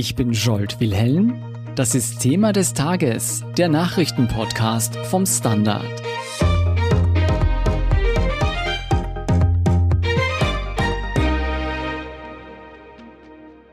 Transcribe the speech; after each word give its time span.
Ich 0.00 0.14
bin 0.14 0.30
Jolt 0.30 0.78
Wilhelm. 0.78 1.42
Das 1.74 1.96
ist 1.96 2.20
Thema 2.20 2.52
des 2.52 2.72
Tages, 2.72 3.42
der 3.56 3.68
Nachrichtenpodcast 3.68 4.94
vom 4.94 5.26
Standard. 5.26 5.82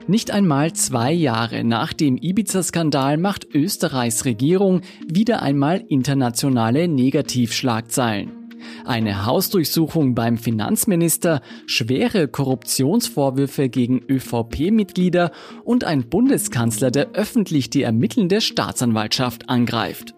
Nicht 0.07 0.31
einmal 0.31 0.73
zwei 0.73 1.11
Jahre 1.11 1.63
nach 1.63 1.93
dem 1.93 2.17
Ibiza-Skandal 2.17 3.17
macht 3.17 3.45
Österreichs 3.53 4.25
Regierung 4.25 4.81
wieder 5.07 5.43
einmal 5.43 5.83
internationale 5.89 6.87
Negativschlagzeilen. 6.87 8.44
Eine 8.85 9.25
Hausdurchsuchung 9.25 10.13
beim 10.13 10.37
Finanzminister, 10.37 11.41
schwere 11.65 12.27
Korruptionsvorwürfe 12.27 13.67
gegen 13.67 14.03
ÖVP-Mitglieder 14.07 15.31
und 15.63 15.83
ein 15.83 16.07
Bundeskanzler, 16.07 16.91
der 16.91 17.13
öffentlich 17.13 17.71
die 17.71 17.81
Ermitteln 17.81 18.29
der 18.29 18.41
Staatsanwaltschaft 18.41 19.49
angreift. 19.49 20.13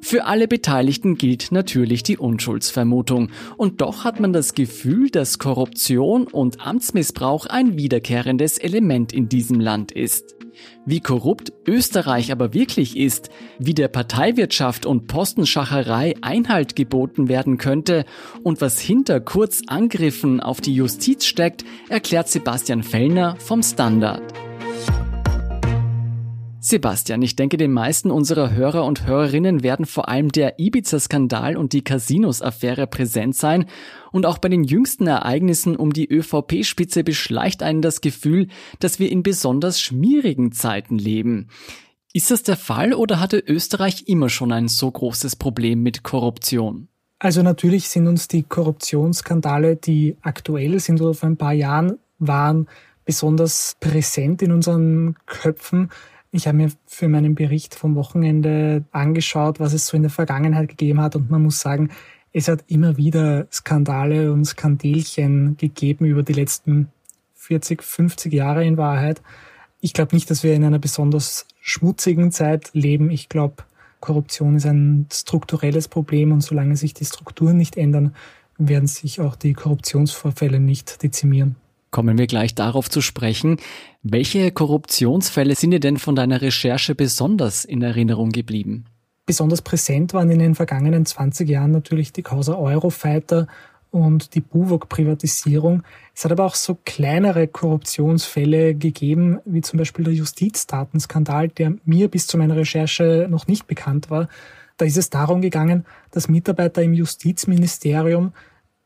Für 0.00 0.24
alle 0.24 0.48
Beteiligten 0.48 1.16
gilt 1.16 1.52
natürlich 1.52 2.02
die 2.02 2.16
Unschuldsvermutung. 2.16 3.30
Und 3.58 3.82
doch 3.82 4.04
hat 4.04 4.18
man 4.18 4.32
das 4.32 4.54
Gefühl, 4.54 5.10
dass 5.10 5.38
Korruption 5.38 6.26
und 6.26 6.66
Amtsmissbrauch 6.66 7.46
ein 7.46 7.76
wiederkehrendes 7.76 8.56
Element 8.56 9.12
in 9.12 9.28
diesem 9.28 9.60
Land 9.60 9.92
ist. 9.92 10.39
Wie 10.84 11.00
korrupt 11.00 11.52
Österreich 11.66 12.32
aber 12.32 12.54
wirklich 12.54 12.96
ist, 12.96 13.30
wie 13.58 13.74
der 13.74 13.88
Parteiwirtschaft 13.88 14.86
und 14.86 15.06
Postenschacherei 15.06 16.14
Einhalt 16.22 16.76
geboten 16.76 17.28
werden 17.28 17.58
könnte 17.58 18.04
und 18.42 18.60
was 18.60 18.80
hinter 18.80 19.20
Kurzangriffen 19.20 20.40
auf 20.40 20.60
die 20.60 20.74
Justiz 20.74 21.24
steckt, 21.24 21.64
erklärt 21.88 22.28
Sebastian 22.28 22.82
Fellner 22.82 23.36
vom 23.38 23.62
Standard. 23.62 24.49
Sebastian, 26.62 27.22
ich 27.22 27.36
denke, 27.36 27.56
den 27.56 27.72
meisten 27.72 28.10
unserer 28.10 28.52
Hörer 28.52 28.84
und 28.84 29.06
Hörerinnen 29.06 29.62
werden 29.62 29.86
vor 29.86 30.10
allem 30.10 30.30
der 30.30 30.58
Ibiza-Skandal 30.58 31.56
und 31.56 31.72
die 31.72 31.82
Casinos-Affäre 31.82 32.86
präsent 32.86 33.34
sein. 33.34 33.64
Und 34.12 34.26
auch 34.26 34.36
bei 34.36 34.50
den 34.50 34.64
jüngsten 34.64 35.06
Ereignissen 35.06 35.74
um 35.74 35.94
die 35.94 36.06
ÖVP-Spitze 36.06 37.02
beschleicht 37.02 37.62
einen 37.62 37.80
das 37.80 38.02
Gefühl, 38.02 38.48
dass 38.78 38.98
wir 38.98 39.10
in 39.10 39.22
besonders 39.22 39.80
schmierigen 39.80 40.52
Zeiten 40.52 40.98
leben. 40.98 41.48
Ist 42.12 42.30
das 42.30 42.42
der 42.42 42.56
Fall 42.56 42.92
oder 42.92 43.20
hatte 43.20 43.38
Österreich 43.38 44.04
immer 44.06 44.28
schon 44.28 44.52
ein 44.52 44.68
so 44.68 44.90
großes 44.90 45.36
Problem 45.36 45.82
mit 45.82 46.02
Korruption? 46.02 46.88
Also 47.18 47.42
natürlich 47.42 47.88
sind 47.88 48.06
uns 48.06 48.28
die 48.28 48.42
Korruptionsskandale, 48.42 49.76
die 49.76 50.16
aktuell 50.20 50.78
sind 50.80 51.00
oder 51.00 51.14
vor 51.14 51.30
ein 51.30 51.36
paar 51.38 51.52
Jahren 51.54 51.98
waren, 52.18 52.68
besonders 53.06 53.76
präsent 53.80 54.42
in 54.42 54.52
unseren 54.52 55.16
Köpfen. 55.24 55.90
Ich 56.32 56.46
habe 56.46 56.56
mir 56.56 56.70
für 56.86 57.08
meinen 57.08 57.34
Bericht 57.34 57.74
vom 57.74 57.96
Wochenende 57.96 58.84
angeschaut, 58.92 59.58
was 59.58 59.72
es 59.72 59.86
so 59.86 59.96
in 59.96 60.02
der 60.02 60.12
Vergangenheit 60.12 60.68
gegeben 60.68 61.00
hat 61.00 61.16
und 61.16 61.28
man 61.28 61.42
muss 61.42 61.60
sagen, 61.60 61.90
es 62.32 62.46
hat 62.46 62.64
immer 62.68 62.96
wieder 62.96 63.48
Skandale 63.50 64.32
und 64.32 64.44
Skandelchen 64.44 65.56
gegeben 65.56 66.04
über 66.04 66.22
die 66.22 66.32
letzten 66.32 66.88
40, 67.34 67.82
50 67.82 68.32
Jahre 68.32 68.64
in 68.64 68.76
Wahrheit. 68.76 69.22
Ich 69.80 69.92
glaube 69.92 70.14
nicht, 70.14 70.30
dass 70.30 70.44
wir 70.44 70.54
in 70.54 70.62
einer 70.62 70.78
besonders 70.78 71.46
schmutzigen 71.60 72.30
Zeit 72.30 72.70
leben. 72.74 73.10
Ich 73.10 73.28
glaube, 73.28 73.64
Korruption 73.98 74.54
ist 74.54 74.66
ein 74.66 75.06
strukturelles 75.12 75.88
Problem 75.88 76.30
und 76.30 76.42
solange 76.42 76.76
sich 76.76 76.94
die 76.94 77.04
Strukturen 77.04 77.56
nicht 77.56 77.76
ändern, 77.76 78.14
werden 78.56 78.86
sich 78.86 79.20
auch 79.20 79.34
die 79.34 79.54
Korruptionsvorfälle 79.54 80.60
nicht 80.60 81.02
dezimieren. 81.02 81.56
Kommen 81.90 82.18
wir 82.18 82.26
gleich 82.26 82.54
darauf 82.54 82.88
zu 82.88 83.00
sprechen. 83.00 83.56
Welche 84.02 84.52
Korruptionsfälle 84.52 85.56
sind 85.56 85.72
dir 85.72 85.80
denn 85.80 85.96
von 85.96 86.14
deiner 86.14 86.40
Recherche 86.40 86.94
besonders 86.94 87.64
in 87.64 87.82
Erinnerung 87.82 88.30
geblieben? 88.30 88.84
Besonders 89.26 89.62
präsent 89.62 90.14
waren 90.14 90.30
in 90.30 90.38
den 90.38 90.54
vergangenen 90.54 91.04
20 91.04 91.48
Jahren 91.48 91.72
natürlich 91.72 92.12
die 92.12 92.22
Causa 92.22 92.54
Eurofighter 92.54 93.46
und 93.90 94.34
die 94.34 94.40
Buwok-Privatisierung. 94.40 95.82
Es 96.14 96.24
hat 96.24 96.32
aber 96.32 96.44
auch 96.44 96.54
so 96.54 96.78
kleinere 96.84 97.48
Korruptionsfälle 97.48 98.74
gegeben, 98.74 99.40
wie 99.44 99.60
zum 99.60 99.78
Beispiel 99.78 100.04
der 100.04 100.14
Justizdatenskandal, 100.14 101.48
der 101.48 101.74
mir 101.84 102.08
bis 102.08 102.26
zu 102.26 102.38
meiner 102.38 102.56
Recherche 102.56 103.26
noch 103.28 103.46
nicht 103.46 103.66
bekannt 103.66 104.10
war. 104.10 104.28
Da 104.76 104.84
ist 104.84 104.96
es 104.96 105.10
darum 105.10 105.42
gegangen, 105.42 105.84
dass 106.12 106.28
Mitarbeiter 106.28 106.82
im 106.82 106.94
Justizministerium 106.94 108.32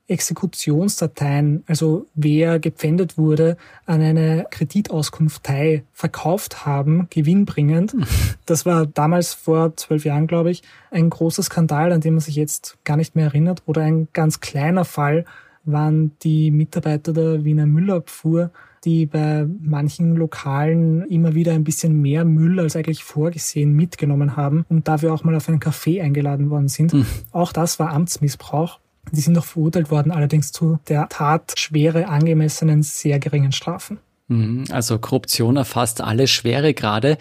Exekutionsdateien, 0.06 1.64
also 1.66 2.06
wer 2.14 2.58
gepfändet 2.58 3.16
wurde, 3.16 3.56
an 3.86 4.02
eine 4.02 4.46
Kreditauskunftei 4.50 5.84
verkauft 5.92 6.66
haben, 6.66 7.06
gewinnbringend. 7.10 7.96
Das 8.44 8.66
war 8.66 8.86
damals 8.86 9.32
vor 9.32 9.76
zwölf 9.76 10.04
Jahren, 10.04 10.26
glaube 10.26 10.50
ich, 10.50 10.62
ein 10.90 11.08
großer 11.08 11.42
Skandal, 11.42 11.92
an 11.92 12.02
den 12.02 12.14
man 12.14 12.20
sich 12.20 12.36
jetzt 12.36 12.76
gar 12.84 12.98
nicht 12.98 13.16
mehr 13.16 13.26
erinnert. 13.26 13.62
Oder 13.64 13.82
ein 13.82 14.08
ganz 14.12 14.40
kleiner 14.40 14.84
Fall 14.84 15.24
waren 15.64 16.12
die 16.22 16.50
Mitarbeiter 16.50 17.14
der 17.14 17.44
Wiener 17.44 17.64
Müllabfuhr, 17.64 18.50
die 18.84 19.06
bei 19.06 19.46
manchen 19.62 20.16
Lokalen 20.16 21.08
immer 21.08 21.34
wieder 21.34 21.52
ein 21.52 21.64
bisschen 21.64 22.02
mehr 22.02 22.26
Müll 22.26 22.60
als 22.60 22.76
eigentlich 22.76 23.02
vorgesehen 23.02 23.72
mitgenommen 23.72 24.36
haben 24.36 24.66
und 24.68 24.86
dafür 24.88 25.14
auch 25.14 25.24
mal 25.24 25.34
auf 25.34 25.48
einen 25.48 25.60
Café 25.60 26.02
eingeladen 26.02 26.50
worden 26.50 26.68
sind. 26.68 26.92
Mhm. 26.92 27.06
Auch 27.32 27.52
das 27.52 27.78
war 27.78 27.90
Amtsmissbrauch. 27.92 28.78
Die 29.12 29.20
sind 29.20 29.38
auch 29.38 29.44
verurteilt 29.44 29.90
worden, 29.90 30.12
allerdings 30.12 30.52
zu 30.52 30.78
der 30.88 31.08
Tat 31.08 31.54
schwere, 31.58 32.08
angemessenen, 32.08 32.82
sehr 32.82 33.18
geringen 33.18 33.52
Strafen. 33.52 33.98
Mhm, 34.28 34.64
also 34.70 34.98
Korruption 34.98 35.56
erfasst 35.56 36.00
alle 36.00 36.26
Schweregrade. 36.26 37.18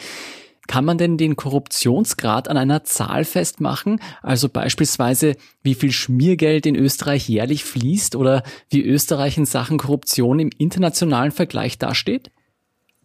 Kann 0.68 0.86
man 0.86 0.98
denn 0.98 1.18
den 1.18 1.36
Korruptionsgrad 1.36 2.48
an 2.48 2.56
einer 2.56 2.86
Zahl 2.86 3.26
festmachen? 3.26 4.00
Also 4.22 4.48
beispielsweise, 4.48 5.36
wie 5.62 5.76
viel 5.76 5.92
Schmiergeld 5.92 6.66
in 6.66 6.76
Österreich 6.76 7.28
jährlich 7.28 7.66
fließt 7.66 8.16
oder 8.16 8.44
wie 8.70 8.82
Österreich 8.82 9.38
in 9.38 9.46
Sachen 9.46 9.78
Korruption 9.78 10.40
im 10.40 10.50
internationalen 10.58 11.32
Vergleich 11.32 11.78
dasteht? 11.80 12.32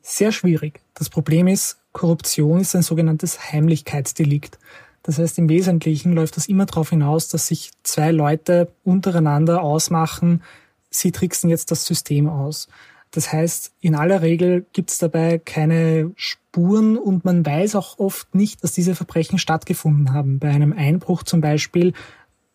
Sehr 0.02 0.30
schwierig. 0.30 0.80
Das 0.94 1.10
Problem 1.10 1.48
ist, 1.48 1.78
Korruption 1.92 2.60
ist 2.60 2.76
ein 2.76 2.82
sogenanntes 2.82 3.52
Heimlichkeitsdelikt. 3.52 4.58
Das 5.02 5.18
heißt, 5.18 5.38
im 5.38 5.48
Wesentlichen 5.48 6.12
läuft 6.12 6.36
das 6.36 6.48
immer 6.48 6.66
darauf 6.66 6.90
hinaus, 6.90 7.28
dass 7.28 7.46
sich 7.46 7.70
zwei 7.82 8.10
Leute 8.10 8.72
untereinander 8.84 9.62
ausmachen, 9.62 10.42
sie 10.90 11.12
tricksen 11.12 11.50
jetzt 11.50 11.70
das 11.70 11.84
System 11.86 12.28
aus. 12.28 12.68
Das 13.10 13.32
heißt, 13.32 13.72
in 13.80 13.94
aller 13.94 14.20
Regel 14.20 14.66
gibt 14.72 14.90
es 14.90 14.98
dabei 14.98 15.38
keine 15.38 16.12
Spuren 16.16 16.98
und 16.98 17.24
man 17.24 17.44
weiß 17.44 17.74
auch 17.76 17.98
oft 17.98 18.34
nicht, 18.34 18.62
dass 18.62 18.72
diese 18.72 18.94
Verbrechen 18.94 19.38
stattgefunden 19.38 20.12
haben. 20.12 20.38
Bei 20.38 20.50
einem 20.50 20.74
Einbruch 20.74 21.22
zum 21.22 21.40
Beispiel 21.40 21.94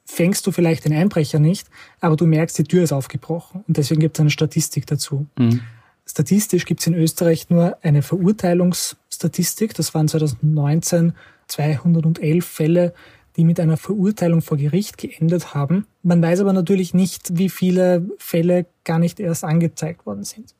fängst 0.05 0.45
du 0.45 0.51
vielleicht 0.51 0.85
den 0.85 0.93
Einbrecher 0.93 1.39
nicht, 1.39 1.67
aber 2.01 2.15
du 2.15 2.25
merkst, 2.25 2.57
die 2.57 2.65
Tür 2.65 2.83
ist 2.83 2.91
aufgebrochen 2.91 3.63
und 3.67 3.77
deswegen 3.77 4.01
gibt 4.01 4.17
es 4.17 4.21
eine 4.21 4.29
Statistik 4.29 4.85
dazu. 4.85 5.25
Mhm. 5.37 5.61
Statistisch 6.05 6.65
gibt 6.65 6.81
es 6.81 6.87
in 6.87 6.95
Österreich 6.95 7.49
nur 7.49 7.77
eine 7.81 8.01
Verurteilungsstatistik, 8.01 9.73
das 9.73 9.93
waren 9.93 10.07
2019 10.07 11.13
211 11.47 12.45
Fälle, 12.45 12.93
die 13.35 13.43
mit 13.43 13.59
einer 13.59 13.77
Verurteilung 13.77 14.41
vor 14.41 14.57
Gericht 14.57 14.97
geendet 14.97 15.53
haben. 15.53 15.87
Man 16.03 16.21
weiß 16.21 16.41
aber 16.41 16.53
natürlich 16.53 16.93
nicht, 16.93 17.37
wie 17.37 17.49
viele 17.49 18.05
Fälle 18.17 18.65
gar 18.83 18.99
nicht 18.99 19.19
erst 19.19 19.43
angezeigt 19.43 20.05
worden 20.05 20.23
sind. 20.23 20.53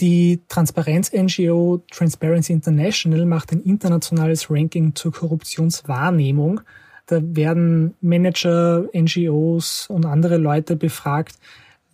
Die 0.00 0.40
Transparenz-NGO 0.48 1.82
Transparency 1.90 2.52
International 2.52 3.26
macht 3.26 3.52
ein 3.52 3.60
internationales 3.60 4.50
Ranking 4.50 4.94
zur 4.94 5.12
Korruptionswahrnehmung. 5.12 6.62
Da 7.06 7.20
werden 7.22 7.94
Manager, 8.00 8.88
NGOs 8.94 9.88
und 9.88 10.06
andere 10.06 10.38
Leute 10.38 10.76
befragt, 10.76 11.36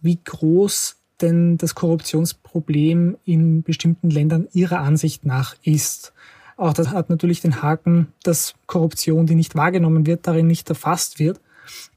wie 0.02 0.20
groß 0.22 0.95
denn 1.20 1.56
das 1.56 1.74
Korruptionsproblem 1.74 3.16
in 3.24 3.62
bestimmten 3.62 4.10
Ländern 4.10 4.48
ihrer 4.52 4.80
Ansicht 4.80 5.24
nach 5.24 5.56
ist. 5.62 6.12
Auch 6.56 6.72
das 6.72 6.88
hat 6.88 7.10
natürlich 7.10 7.40
den 7.40 7.62
Haken, 7.62 8.08
dass 8.22 8.54
Korruption, 8.66 9.26
die 9.26 9.34
nicht 9.34 9.54
wahrgenommen 9.54 10.06
wird, 10.06 10.26
darin 10.26 10.46
nicht 10.46 10.68
erfasst 10.68 11.18
wird. 11.18 11.40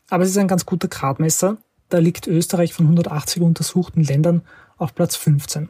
Aber 0.10 0.24
es 0.24 0.31
ist 0.31 0.38
ein 0.38 0.48
ganz 0.48 0.66
guter 0.66 0.88
Gradmesser. 0.88 1.57
Da 1.89 2.00
liegt 2.00 2.27
Österreich 2.27 2.74
von 2.74 2.86
180 2.86 3.42
untersuchten 3.42 4.04
Ländern 4.04 4.42
auf 4.77 4.94
Platz 4.94 5.16
15. 5.16 5.69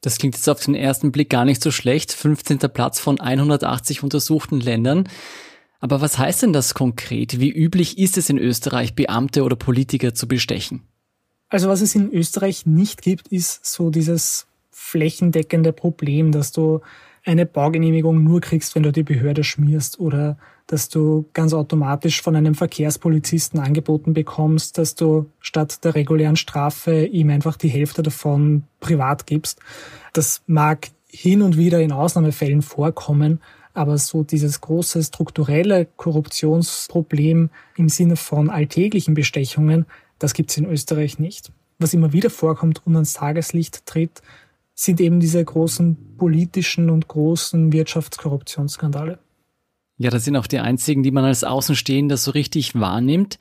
Das 0.00 0.18
klingt 0.18 0.36
jetzt 0.36 0.48
auf 0.48 0.60
den 0.60 0.74
ersten 0.74 1.10
Blick 1.10 1.30
gar 1.30 1.44
nicht 1.44 1.62
so 1.62 1.70
schlecht. 1.70 2.12
15. 2.12 2.58
Platz 2.72 3.00
von 3.00 3.20
180 3.20 4.02
untersuchten 4.02 4.60
Ländern. 4.60 5.08
Aber 5.80 6.00
was 6.00 6.18
heißt 6.18 6.42
denn 6.42 6.52
das 6.52 6.74
konkret? 6.74 7.40
Wie 7.40 7.50
üblich 7.50 7.98
ist 7.98 8.18
es 8.18 8.28
in 8.28 8.38
Österreich, 8.38 8.94
Beamte 8.94 9.42
oder 9.44 9.56
Politiker 9.56 10.14
zu 10.14 10.28
bestechen? 10.28 10.87
Also 11.48 11.68
was 11.68 11.80
es 11.80 11.94
in 11.94 12.12
Österreich 12.12 12.66
nicht 12.66 13.02
gibt, 13.02 13.28
ist 13.28 13.64
so 13.64 13.90
dieses 13.90 14.46
flächendeckende 14.70 15.72
Problem, 15.72 16.32
dass 16.32 16.52
du 16.52 16.80
eine 17.24 17.46
Baugenehmigung 17.46 18.22
nur 18.22 18.40
kriegst, 18.40 18.74
wenn 18.74 18.82
du 18.82 18.92
die 18.92 19.02
Behörde 19.02 19.44
schmierst 19.44 20.00
oder 20.00 20.38
dass 20.66 20.88
du 20.88 21.26
ganz 21.32 21.54
automatisch 21.54 22.22
von 22.22 22.36
einem 22.36 22.54
Verkehrspolizisten 22.54 23.58
angeboten 23.58 24.12
bekommst, 24.12 24.78
dass 24.78 24.94
du 24.94 25.26
statt 25.40 25.84
der 25.84 25.94
regulären 25.94 26.36
Strafe 26.36 27.06
ihm 27.06 27.30
einfach 27.30 27.56
die 27.56 27.68
Hälfte 27.68 28.02
davon 28.02 28.64
privat 28.80 29.26
gibst. 29.26 29.60
Das 30.12 30.42
mag 30.46 30.88
hin 31.06 31.42
und 31.42 31.56
wieder 31.56 31.80
in 31.80 31.92
Ausnahmefällen 31.92 32.62
vorkommen, 32.62 33.40
aber 33.72 33.96
so 33.96 34.24
dieses 34.24 34.60
große 34.60 35.02
strukturelle 35.02 35.86
Korruptionsproblem 35.96 37.50
im 37.76 37.88
Sinne 37.88 38.16
von 38.16 38.50
alltäglichen 38.50 39.14
Bestechungen, 39.14 39.86
das 40.18 40.34
gibt 40.34 40.50
es 40.50 40.56
in 40.56 40.66
Österreich 40.66 41.18
nicht. 41.18 41.52
Was 41.78 41.94
immer 41.94 42.12
wieder 42.12 42.30
vorkommt 42.30 42.82
und 42.84 42.94
ans 42.94 43.12
Tageslicht 43.12 43.86
tritt, 43.86 44.22
sind 44.74 45.00
eben 45.00 45.20
diese 45.20 45.44
großen 45.44 46.16
politischen 46.16 46.90
und 46.90 47.08
großen 47.08 47.72
Wirtschaftskorruptionsskandale. 47.72 49.18
Ja, 49.96 50.10
das 50.10 50.24
sind 50.24 50.36
auch 50.36 50.46
die 50.46 50.60
einzigen, 50.60 51.02
die 51.02 51.10
man 51.10 51.24
als 51.24 51.42
Außenstehender 51.42 52.16
so 52.16 52.30
richtig 52.30 52.76
wahrnimmt. 52.76 53.38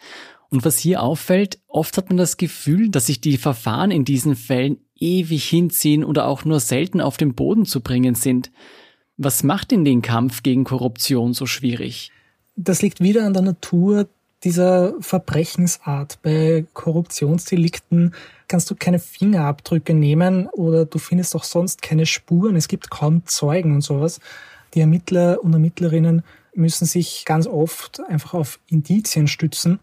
Und 0.50 0.66
was 0.66 0.80
hier 0.80 1.04
auffällt, 1.04 1.60
oft 1.68 1.98
hat 1.98 2.10
man 2.10 2.18
das 2.18 2.38
Gefühl, 2.38 2.90
dass 2.90 3.08
sich 3.08 3.22
die 3.22 3.38
Verfahren 3.38 3.92
in 3.92 4.06
diesen 4.06 4.36
Fällen 4.36 4.78
ewig 4.96 5.48
hinziehen 5.48 6.04
oder 6.04 6.26
auch 6.26 6.46
nur 6.46 6.60
selten 6.60 7.02
auf 7.02 7.18
den 7.18 7.36
Boden 7.36 7.66
zu 7.66 7.82
bringen 7.82 8.16
sind. 8.16 8.52
Was 9.18 9.44
macht 9.44 9.72
denn 9.72 9.86
den 9.86 10.02
Kampf 10.02 10.42
gegen 10.44 10.64
Korruption 10.64 11.34
so 11.34 11.46
schwierig? 11.46 12.12
Das 12.56 12.82
liegt 12.82 13.02
wieder 13.02 13.26
an 13.26 13.34
der 13.34 13.44
Natur 13.44 14.08
dieser 14.44 14.94
Verbrechensart. 15.00 16.20
Bei 16.22 16.66
Korruptionsdelikten 16.74 18.14
kannst 18.48 18.70
du 18.70 18.76
keine 18.76 19.00
Fingerabdrücke 19.00 19.94
nehmen 19.94 20.48
oder 20.48 20.86
du 20.86 21.00
findest 21.00 21.36
auch 21.36 21.44
sonst 21.44 21.82
keine 21.82 22.06
Spuren. 22.06 22.56
Es 22.56 22.68
gibt 22.68 22.90
kaum 22.90 23.26
Zeugen 23.26 23.74
und 23.74 23.82
sowas. 23.82 24.20
Die 24.74 24.82
Ermittler 24.82 25.44
und 25.44 25.54
Ermittlerinnen 25.54 26.24
müssen 26.54 26.86
sich 26.86 27.24
ganz 27.26 27.48
oft 27.48 28.00
einfach 28.08 28.34
auf 28.34 28.60
Indizien 28.68 29.28
stützen. 29.28 29.80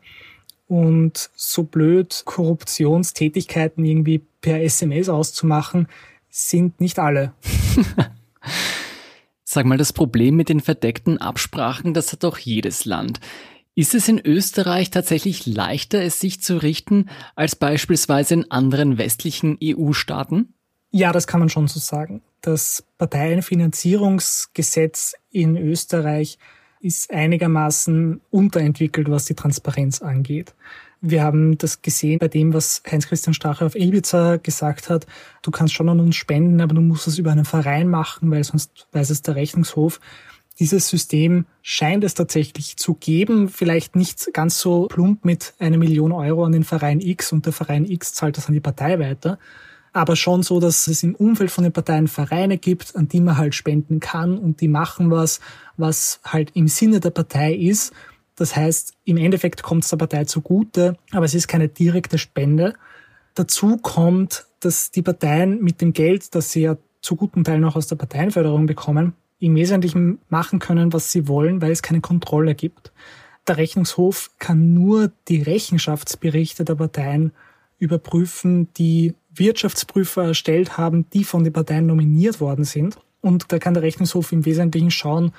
Und 0.66 1.30
so 1.34 1.64
blöd 1.64 2.22
Korruptionstätigkeiten 2.24 3.84
irgendwie 3.84 4.22
per 4.40 4.62
SMS 4.62 5.08
auszumachen, 5.08 5.88
sind 6.30 6.80
nicht 6.80 6.98
alle. 6.98 7.32
Sag 9.44 9.66
mal, 9.66 9.78
das 9.78 9.92
Problem 9.92 10.36
mit 10.36 10.48
den 10.48 10.60
verdeckten 10.60 11.18
Absprachen, 11.18 11.94
das 11.94 12.12
hat 12.12 12.24
doch 12.24 12.38
jedes 12.38 12.86
Land. 12.86 13.20
Ist 13.76 13.94
es 13.94 14.08
in 14.08 14.24
Österreich 14.24 14.90
tatsächlich 14.90 15.46
leichter, 15.46 16.00
es 16.00 16.20
sich 16.20 16.40
zu 16.40 16.58
richten, 16.58 17.10
als 17.34 17.56
beispielsweise 17.56 18.34
in 18.34 18.48
anderen 18.50 18.98
westlichen 18.98 19.58
EU-Staaten? 19.62 20.54
Ja, 20.92 21.10
das 21.10 21.26
kann 21.26 21.40
man 21.40 21.48
schon 21.48 21.66
so 21.66 21.80
sagen. 21.80 22.22
Das 22.40 22.84
Parteienfinanzierungsgesetz 22.98 25.14
in 25.30 25.56
Österreich 25.56 26.38
ist 26.78 27.10
einigermaßen 27.10 28.20
unterentwickelt, 28.30 29.10
was 29.10 29.24
die 29.24 29.34
Transparenz 29.34 30.02
angeht. 30.02 30.54
Wir 31.00 31.24
haben 31.24 31.58
das 31.58 31.82
gesehen 31.82 32.20
bei 32.20 32.28
dem, 32.28 32.54
was 32.54 32.80
Heinz-Christian 32.88 33.34
Strache 33.34 33.66
auf 33.66 33.74
Ibiza 33.74 34.36
gesagt 34.36 34.88
hat. 34.88 35.04
Du 35.42 35.50
kannst 35.50 35.74
schon 35.74 35.88
an 35.88 35.98
uns 35.98 36.14
spenden, 36.14 36.60
aber 36.60 36.74
du 36.74 36.80
musst 36.80 37.08
es 37.08 37.18
über 37.18 37.32
einen 37.32 37.44
Verein 37.44 37.88
machen, 37.88 38.30
weil 38.30 38.44
sonst 38.44 38.86
weiß 38.92 39.10
es 39.10 39.22
der 39.22 39.34
Rechnungshof. 39.34 39.98
Dieses 40.60 40.88
System 40.88 41.46
scheint 41.62 42.04
es 42.04 42.14
tatsächlich 42.14 42.76
zu 42.76 42.94
geben, 42.94 43.48
vielleicht 43.48 43.96
nicht 43.96 44.32
ganz 44.32 44.58
so 44.58 44.86
plump 44.86 45.24
mit 45.24 45.54
einer 45.58 45.78
Million 45.78 46.12
Euro 46.12 46.44
an 46.44 46.52
den 46.52 46.62
Verein 46.62 47.00
X 47.00 47.32
und 47.32 47.46
der 47.46 47.52
Verein 47.52 47.84
X 47.84 48.14
zahlt 48.14 48.36
das 48.36 48.46
an 48.46 48.54
die 48.54 48.60
Partei 48.60 48.98
weiter, 49.00 49.38
aber 49.92 50.14
schon 50.14 50.42
so, 50.42 50.60
dass 50.60 50.86
es 50.86 51.02
im 51.02 51.16
Umfeld 51.16 51.50
von 51.50 51.64
den 51.64 51.72
Parteien 51.72 52.06
Vereine 52.06 52.58
gibt, 52.58 52.94
an 52.94 53.08
die 53.08 53.20
man 53.20 53.36
halt 53.36 53.54
spenden 53.54 53.98
kann 53.98 54.38
und 54.38 54.60
die 54.60 54.68
machen 54.68 55.10
was, 55.10 55.40
was 55.76 56.20
halt 56.24 56.52
im 56.54 56.68
Sinne 56.68 57.00
der 57.00 57.10
Partei 57.10 57.54
ist. 57.54 57.92
Das 58.36 58.54
heißt, 58.54 58.94
im 59.04 59.16
Endeffekt 59.16 59.62
kommt 59.62 59.84
es 59.84 59.90
der 59.90 59.96
Partei 59.96 60.24
zugute, 60.24 60.96
aber 61.12 61.24
es 61.24 61.34
ist 61.34 61.48
keine 61.48 61.68
direkte 61.68 62.18
Spende. 62.18 62.74
Dazu 63.34 63.76
kommt, 63.76 64.46
dass 64.60 64.90
die 64.92 65.02
Parteien 65.02 65.62
mit 65.62 65.80
dem 65.80 65.92
Geld, 65.92 66.34
das 66.34 66.52
sie 66.52 66.62
ja 66.62 66.76
zu 67.00 67.16
guten 67.16 67.44
Teilen 67.44 67.64
auch 67.64 67.76
aus 67.76 67.86
der 67.86 67.96
Parteienförderung 67.96 68.66
bekommen, 68.66 69.14
im 69.38 69.54
Wesentlichen 69.56 70.18
machen 70.28 70.58
können, 70.58 70.92
was 70.92 71.10
sie 71.12 71.28
wollen, 71.28 71.60
weil 71.60 71.72
es 71.72 71.82
keine 71.82 72.00
Kontrolle 72.00 72.54
gibt. 72.54 72.92
Der 73.46 73.56
Rechnungshof 73.56 74.30
kann 74.38 74.72
nur 74.72 75.12
die 75.28 75.42
Rechenschaftsberichte 75.42 76.64
der 76.64 76.76
Parteien 76.76 77.32
überprüfen, 77.78 78.72
die 78.74 79.14
Wirtschaftsprüfer 79.34 80.24
erstellt 80.24 80.78
haben, 80.78 81.10
die 81.10 81.24
von 81.24 81.44
den 81.44 81.52
Parteien 81.52 81.86
nominiert 81.86 82.40
worden 82.40 82.64
sind. 82.64 82.98
Und 83.20 83.52
da 83.52 83.58
kann 83.58 83.74
der 83.74 83.82
Rechnungshof 83.82 84.32
im 84.32 84.44
Wesentlichen 84.44 84.90
schauen, 84.90 85.32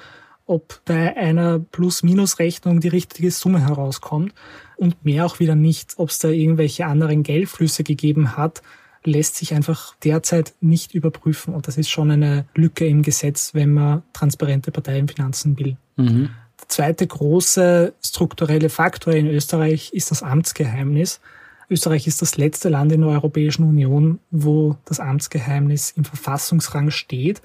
ob 0.46 0.82
bei 0.86 1.16
einer 1.18 1.60
Plus-Minus-Rechnung 1.60 2.80
die 2.80 2.88
richtige 2.90 3.32
Summe 3.32 3.66
herauskommt 3.66 4.34
und 4.78 5.04
mehr 5.04 5.26
auch 5.26 5.40
wieder 5.40 5.56
nicht, 5.56 5.94
ob 5.98 6.10
es 6.10 6.20
da 6.20 6.30
irgendwelche 6.30 6.86
anderen 6.86 7.24
Geldflüsse 7.24 7.84
gegeben 7.84 8.38
hat, 8.38 8.62
lässt 9.06 9.36
sich 9.36 9.54
einfach 9.54 9.96
derzeit 10.04 10.54
nicht 10.62 10.94
überprüfen. 10.94 11.54
Und 11.54 11.68
das 11.68 11.78
ist 11.78 11.90
schon 11.90 12.12
eine 12.12 12.46
Lücke 12.56 12.86
im 12.86 13.02
Gesetz, 13.02 13.54
wenn 13.54 13.74
man 13.74 14.04
transparente 14.14 14.72
Parteienfinanzen 14.72 15.58
will. 15.60 15.78
Mhm. 15.96 16.30
Der 16.60 16.70
zweite 16.70 17.06
große 17.06 17.94
strukturelle 18.04 18.70
Faktor 18.70 19.14
in 19.14 19.28
Österreich 19.28 19.94
ist 19.94 20.12
das 20.12 20.24
Amtsgeheimnis. 20.24 21.20
Österreich 21.70 22.08
ist 22.08 22.22
das 22.22 22.38
letzte 22.38 22.70
Land 22.70 22.92
in 22.92 23.02
der 23.02 23.10
Europäischen 23.10 23.64
Union, 23.64 24.20
wo 24.32 24.78
das 24.86 25.00
Amtsgeheimnis 25.00 25.92
im 25.92 26.06
Verfassungsrang 26.06 26.92
steht. 26.92 27.42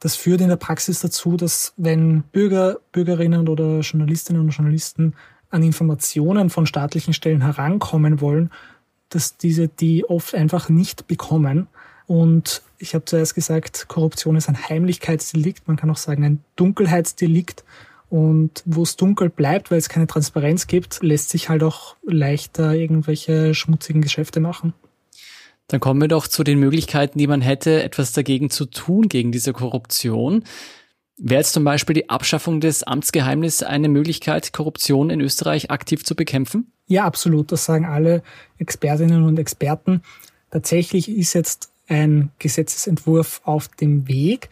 Das 0.00 0.16
führt 0.16 0.40
in 0.40 0.48
der 0.48 0.56
Praxis 0.56 1.00
dazu, 1.00 1.36
dass 1.36 1.74
wenn 1.76 2.22
Bürger, 2.22 2.78
Bürgerinnen 2.92 3.48
oder 3.48 3.80
Journalistinnen 3.80 4.42
und 4.42 4.50
Journalisten 4.50 5.14
an 5.50 5.62
Informationen 5.62 6.50
von 6.50 6.66
staatlichen 6.66 7.14
Stellen 7.14 7.42
herankommen 7.42 8.20
wollen, 8.20 8.50
dass 9.08 9.36
diese 9.36 9.68
die 9.68 10.04
oft 10.04 10.34
einfach 10.34 10.68
nicht 10.68 11.06
bekommen. 11.06 11.68
Und 12.06 12.62
ich 12.78 12.94
habe 12.94 13.04
zuerst 13.04 13.34
gesagt, 13.34 13.86
Korruption 13.88 14.36
ist 14.36 14.48
ein 14.48 14.68
Heimlichkeitsdelikt, 14.68 15.68
man 15.68 15.76
kann 15.76 15.90
auch 15.90 15.96
sagen 15.96 16.24
ein 16.24 16.44
Dunkelheitsdelikt. 16.56 17.64
Und 18.10 18.62
wo 18.64 18.84
es 18.84 18.96
dunkel 18.96 19.28
bleibt, 19.28 19.70
weil 19.70 19.76
es 19.76 19.90
keine 19.90 20.06
Transparenz 20.06 20.66
gibt, 20.66 21.02
lässt 21.02 21.28
sich 21.28 21.50
halt 21.50 21.62
auch 21.62 21.96
leichter 22.04 22.74
irgendwelche 22.74 23.54
schmutzigen 23.54 24.00
Geschäfte 24.00 24.40
machen. 24.40 24.72
Dann 25.66 25.80
kommen 25.80 26.00
wir 26.00 26.08
doch 26.08 26.26
zu 26.26 26.42
den 26.42 26.58
Möglichkeiten, 26.58 27.18
die 27.18 27.26
man 27.26 27.42
hätte, 27.42 27.82
etwas 27.82 28.12
dagegen 28.12 28.48
zu 28.48 28.64
tun, 28.64 29.08
gegen 29.08 29.32
diese 29.32 29.52
Korruption. 29.52 30.44
Wäre 31.20 31.40
jetzt 31.40 31.52
zum 31.52 31.64
Beispiel 31.64 31.94
die 31.94 32.08
Abschaffung 32.08 32.60
des 32.60 32.84
Amtsgeheimnisses 32.84 33.64
eine 33.64 33.88
Möglichkeit, 33.88 34.52
Korruption 34.52 35.10
in 35.10 35.20
Österreich 35.20 35.70
aktiv 35.70 36.04
zu 36.04 36.14
bekämpfen? 36.14 36.70
Ja, 36.86 37.04
absolut. 37.04 37.50
Das 37.50 37.64
sagen 37.64 37.86
alle 37.86 38.22
Expertinnen 38.58 39.24
und 39.24 39.38
Experten. 39.38 40.02
Tatsächlich 40.50 41.10
ist 41.10 41.34
jetzt 41.34 41.70
ein 41.88 42.30
Gesetzesentwurf 42.38 43.40
auf 43.44 43.68
dem 43.68 44.06
Weg. 44.06 44.48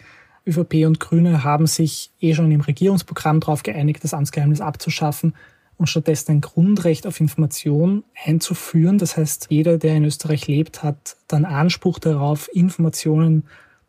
ÖVP 0.46 0.86
und 0.86 0.98
Grüne 0.98 1.44
haben 1.44 1.66
sich 1.66 2.10
eh 2.20 2.34
schon 2.34 2.50
im 2.50 2.60
Regierungsprogramm 2.60 3.40
darauf 3.40 3.62
geeinigt, 3.62 4.02
das 4.02 4.14
Amtsgeheimnis 4.14 4.60
abzuschaffen 4.60 5.34
und 5.76 5.88
stattdessen 5.88 6.32
ein 6.32 6.40
Grundrecht 6.40 7.06
auf 7.06 7.20
Information 7.20 8.02
einzuführen. 8.24 8.98
Das 8.98 9.16
heißt, 9.16 9.48
jeder, 9.50 9.78
der 9.78 9.96
in 9.96 10.04
Österreich 10.04 10.46
lebt, 10.46 10.82
hat 10.82 11.16
dann 11.28 11.44
Anspruch 11.44 11.98
darauf, 11.98 12.48
Informationen 12.52 13.44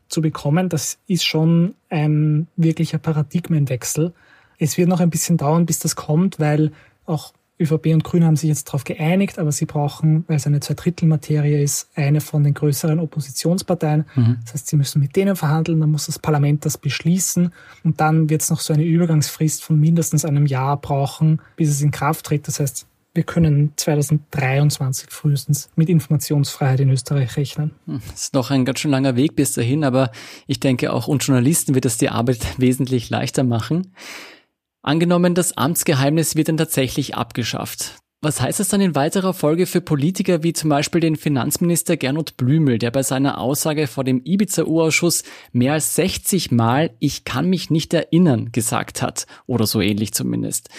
zu 0.09 0.21
bekommen. 0.21 0.69
Das 0.69 0.99
ist 1.07 1.25
schon 1.25 1.75
ein 1.89 2.47
wirklicher 2.55 2.97
Paradigmenwechsel. 2.97 4.13
Es 4.59 4.77
wird 4.77 4.89
noch 4.89 4.99
ein 4.99 5.09
bisschen 5.09 5.37
dauern, 5.37 5.65
bis 5.65 5.79
das 5.79 5.95
kommt, 5.95 6.39
weil 6.39 6.71
auch 7.05 7.33
ÖVP 7.59 7.87
und 7.87 8.03
Grüne 8.03 8.25
haben 8.25 8.35
sich 8.35 8.49
jetzt 8.49 8.67
darauf 8.67 8.83
geeinigt, 8.83 9.39
aber 9.39 9.51
sie 9.51 9.65
brauchen, 9.65 10.25
weil 10.27 10.37
es 10.37 10.45
eine 10.45 10.59
Zweidrittelmaterie 10.59 11.61
ist, 11.61 11.89
eine 11.95 12.21
von 12.21 12.43
den 12.43 12.53
größeren 12.53 12.99
Oppositionsparteien. 12.99 14.05
Mhm. 14.15 14.37
Das 14.43 14.53
heißt, 14.53 14.67
sie 14.67 14.75
müssen 14.75 14.99
mit 14.99 15.15
denen 15.15 15.35
verhandeln, 15.35 15.79
dann 15.79 15.89
muss 15.89 16.05
das 16.05 16.19
Parlament 16.19 16.65
das 16.65 16.77
beschließen 16.77 17.51
und 17.83 17.99
dann 17.99 18.29
wird 18.29 18.43
es 18.43 18.51
noch 18.51 18.59
so 18.59 18.73
eine 18.73 18.83
Übergangsfrist 18.83 19.63
von 19.63 19.79
mindestens 19.79 20.23
einem 20.23 20.45
Jahr 20.45 20.77
brauchen, 20.77 21.41
bis 21.55 21.69
es 21.69 21.81
in 21.81 21.89
Kraft 21.89 22.27
tritt. 22.27 22.47
Das 22.47 22.59
heißt, 22.59 22.85
wir 23.17 23.23
können 23.23 23.73
2023 23.75 25.09
frühestens 25.09 25.69
mit 25.75 25.89
Informationsfreiheit 25.89 26.81
in 26.81 26.91
Österreich 26.91 27.35
rechnen. 27.35 27.71
Hm, 27.87 27.99
das 28.11 28.25
ist 28.25 28.33
noch 28.35 28.51
ein 28.51 28.63
ganz 28.63 28.79
schön 28.79 28.91
langer 28.91 29.15
Weg 29.15 29.35
bis 29.35 29.53
dahin, 29.53 29.83
aber 29.83 30.11
ich 30.45 30.59
denke 30.59 30.93
auch 30.93 31.07
uns 31.07 31.25
Journalisten 31.25 31.73
wird 31.73 31.85
das 31.85 31.97
die 31.97 32.09
Arbeit 32.09 32.45
wesentlich 32.59 33.09
leichter 33.09 33.43
machen. 33.43 33.93
Angenommen, 34.83 35.33
das 35.33 35.57
Amtsgeheimnis 35.57 36.35
wird 36.35 36.47
dann 36.47 36.57
tatsächlich 36.57 37.15
abgeschafft. 37.15 37.95
Was 38.21 38.39
heißt 38.41 38.59
das 38.59 38.69
dann 38.69 38.81
in 38.81 38.95
weiterer 38.95 39.33
Folge 39.33 39.65
für 39.65 39.81
Politiker 39.81 40.43
wie 40.43 40.53
zum 40.53 40.69
Beispiel 40.69 41.01
den 41.01 41.15
Finanzminister 41.15 41.97
Gernot 41.97 42.37
Blümel, 42.37 42.77
der 42.77 42.91
bei 42.91 43.03
seiner 43.03 43.39
Aussage 43.39 43.87
vor 43.87 44.03
dem 44.03 44.21
Ibiza-Urausschuss 44.23 45.23
mehr 45.53 45.73
als 45.73 45.95
60 45.95 46.51
Mal 46.51 46.91
Ich 46.99 47.25
kann 47.25 47.49
mich 47.49 47.69
nicht 47.69 47.93
erinnern 47.93 48.51
gesagt 48.51 49.01
hat, 49.01 49.25
oder 49.45 49.67
so 49.67 49.81
ähnlich 49.81 50.13
zumindest. 50.13 50.69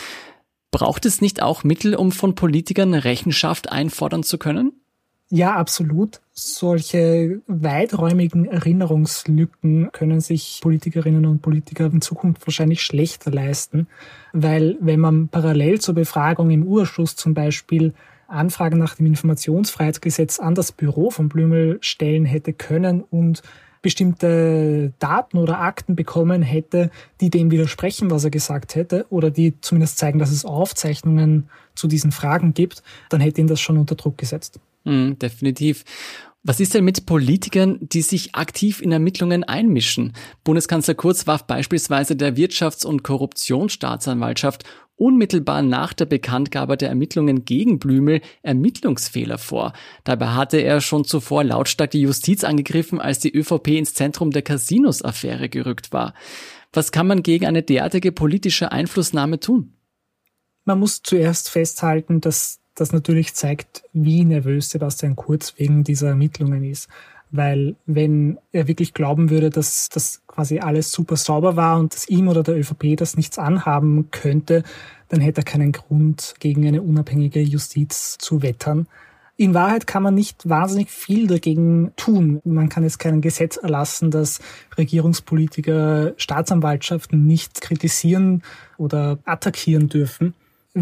Braucht 0.70 1.06
es 1.06 1.20
nicht 1.20 1.42
auch 1.42 1.64
Mittel, 1.64 1.94
um 1.94 2.12
von 2.12 2.34
Politikern 2.34 2.94
Rechenschaft 2.94 3.72
einfordern 3.72 4.22
zu 4.22 4.38
können? 4.38 4.72
Ja, 5.30 5.56
absolut. 5.56 6.20
Solche 6.32 7.42
weiträumigen 7.46 8.46
Erinnerungslücken 8.46 9.90
können 9.92 10.20
sich 10.20 10.60
Politikerinnen 10.62 11.26
und 11.26 11.42
Politiker 11.42 11.86
in 11.86 12.00
Zukunft 12.00 12.46
wahrscheinlich 12.46 12.82
schlechter 12.82 13.30
leisten, 13.30 13.88
weil 14.32 14.78
wenn 14.80 15.00
man 15.00 15.28
parallel 15.28 15.80
zur 15.80 15.94
Befragung 15.94 16.50
im 16.50 16.62
Urschuss 16.64 17.14
zum 17.14 17.34
Beispiel 17.34 17.92
Anfragen 18.26 18.78
nach 18.78 18.94
dem 18.94 19.06
Informationsfreiheitsgesetz 19.06 20.38
an 20.38 20.54
das 20.54 20.72
Büro 20.72 21.10
von 21.10 21.28
Blümel 21.28 21.78
stellen 21.80 22.24
hätte 22.24 22.52
können 22.54 23.02
und 23.02 23.42
bestimmte 23.82 24.92
Daten 24.98 25.38
oder 25.38 25.60
Akten 25.60 25.96
bekommen 25.96 26.42
hätte, 26.42 26.90
die 27.20 27.30
dem 27.30 27.50
widersprechen, 27.50 28.10
was 28.10 28.24
er 28.24 28.30
gesagt 28.30 28.74
hätte, 28.74 29.06
oder 29.10 29.30
die 29.30 29.60
zumindest 29.60 29.98
zeigen, 29.98 30.18
dass 30.18 30.30
es 30.30 30.44
Aufzeichnungen 30.44 31.48
zu 31.74 31.88
diesen 31.88 32.12
Fragen 32.12 32.54
gibt, 32.54 32.82
dann 33.08 33.20
hätte 33.20 33.40
ihn 33.40 33.46
das 33.46 33.60
schon 33.60 33.78
unter 33.78 33.94
Druck 33.94 34.18
gesetzt. 34.18 34.60
Mm, 34.84 35.12
definitiv. 35.14 35.84
Was 36.44 36.60
ist 36.60 36.72
denn 36.72 36.84
mit 36.84 37.04
Politikern, 37.04 37.78
die 37.80 38.00
sich 38.00 38.34
aktiv 38.34 38.80
in 38.80 38.92
Ermittlungen 38.92 39.44
einmischen? 39.44 40.12
Bundeskanzler 40.44 40.94
Kurz 40.94 41.26
warf 41.26 41.46
beispielsweise 41.46 42.16
der 42.16 42.36
Wirtschafts- 42.36 42.86
und 42.86 43.02
Korruptionsstaatsanwaltschaft 43.02 44.64
unmittelbar 44.98 45.62
nach 45.62 45.92
der 45.92 46.06
Bekanntgabe 46.06 46.76
der 46.76 46.88
Ermittlungen 46.88 47.44
gegen 47.44 47.78
Blümel 47.78 48.20
Ermittlungsfehler 48.42 49.38
vor. 49.38 49.72
Dabei 50.04 50.28
hatte 50.28 50.58
er 50.58 50.80
schon 50.80 51.04
zuvor 51.04 51.44
lautstark 51.44 51.92
die 51.92 52.02
Justiz 52.02 52.44
angegriffen, 52.44 53.00
als 53.00 53.20
die 53.20 53.34
ÖVP 53.34 53.68
ins 53.68 53.94
Zentrum 53.94 54.30
der 54.30 54.42
Casinos-Affäre 54.42 55.48
gerückt 55.48 55.92
war. 55.92 56.14
Was 56.72 56.92
kann 56.92 57.06
man 57.06 57.22
gegen 57.22 57.46
eine 57.46 57.62
derartige 57.62 58.12
politische 58.12 58.72
Einflussnahme 58.72 59.40
tun? 59.40 59.72
Man 60.64 60.80
muss 60.80 61.02
zuerst 61.02 61.48
festhalten, 61.48 62.20
dass 62.20 62.60
das 62.74 62.92
natürlich 62.92 63.34
zeigt, 63.34 63.84
wie 63.92 64.24
nervös 64.24 64.70
Sebastian 64.70 65.16
Kurz 65.16 65.54
wegen 65.56 65.82
dieser 65.82 66.08
Ermittlungen 66.08 66.64
ist. 66.64 66.88
Weil 67.30 67.76
wenn 67.86 68.38
er 68.52 68.68
wirklich 68.68 68.94
glauben 68.94 69.30
würde, 69.30 69.50
dass 69.50 69.88
das 69.88 70.22
quasi 70.38 70.60
alles 70.60 70.92
super 70.92 71.16
sauber 71.16 71.56
war 71.56 71.80
und 71.80 71.92
dass 71.92 72.08
ihm 72.08 72.28
oder 72.28 72.44
der 72.44 72.56
ÖVP 72.56 72.96
das 72.96 73.16
nichts 73.16 73.40
anhaben 73.40 74.12
könnte, 74.12 74.62
dann 75.08 75.20
hätte 75.20 75.40
er 75.40 75.44
keinen 75.44 75.72
Grund, 75.72 76.36
gegen 76.38 76.64
eine 76.64 76.80
unabhängige 76.80 77.40
Justiz 77.40 78.18
zu 78.18 78.40
wettern. 78.40 78.86
In 79.36 79.52
Wahrheit 79.52 79.88
kann 79.88 80.04
man 80.04 80.14
nicht 80.14 80.48
wahnsinnig 80.48 80.92
viel 80.92 81.26
dagegen 81.26 81.90
tun. 81.96 82.40
Man 82.44 82.68
kann 82.68 82.84
jetzt 82.84 83.00
kein 83.00 83.20
Gesetz 83.20 83.56
erlassen, 83.56 84.12
dass 84.12 84.38
Regierungspolitiker 84.76 86.14
Staatsanwaltschaften 86.16 87.26
nicht 87.26 87.60
kritisieren 87.60 88.44
oder 88.76 89.18
attackieren 89.24 89.88
dürfen 89.88 90.34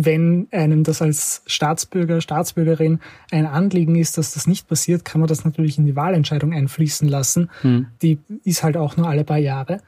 wenn 0.05 0.49
einem 0.51 0.85
das 0.85 1.01
als 1.01 1.43
Staatsbürger, 1.47 2.21
Staatsbürgerin 2.21 3.01
ein 3.31 3.47
Anliegen 3.47 3.97
ist, 3.97 4.19
dass 4.19 4.35
das 4.35 4.47
nicht 4.47 4.69
passiert, 4.69 5.05
kann 5.05 5.21
man 5.21 5.29
das 5.29 5.45
natürlich 5.45 5.79
in 5.79 5.87
die 5.87 5.97
Wahlentscheidung 5.97 6.53
einfließen 6.53 7.09
lassen. 7.09 7.51
Hm. 7.63 7.87
Die 8.03 8.19
ist 8.45 8.63
halt 8.63 8.77
auch 8.77 8.97
nur 8.97 9.09
alle 9.09 9.25
paar 9.25 9.39
Jahre. 9.39 9.81